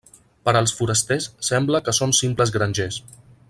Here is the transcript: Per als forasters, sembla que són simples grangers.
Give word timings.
Per 0.47 0.53
als 0.61 0.71
forasters, 0.79 1.27
sembla 1.49 1.83
que 1.89 1.95
són 2.01 2.17
simples 2.23 2.55
grangers. 2.59 2.99